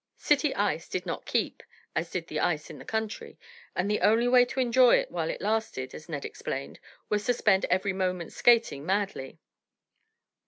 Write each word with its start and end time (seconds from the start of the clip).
City 0.17 0.55
ice 0.55 0.89
did 0.89 1.05
not 1.05 1.27
"keep" 1.27 1.61
as 1.95 2.09
did 2.09 2.25
the 2.25 2.39
ice 2.39 2.71
in 2.71 2.79
the 2.79 2.85
country, 2.85 3.37
and 3.75 3.87
the 3.87 3.99
only 3.99 4.27
way 4.27 4.45
to 4.45 4.59
enjoy 4.59 4.95
it 4.95 5.11
while 5.11 5.29
it 5.29 5.41
lasted, 5.43 5.93
as 5.93 6.09
Ned 6.09 6.25
explained, 6.25 6.79
was 7.07 7.23
to 7.25 7.35
spend 7.35 7.65
every 7.65 7.93
moment 7.93 8.33
skating 8.33 8.83
madly. 8.83 9.37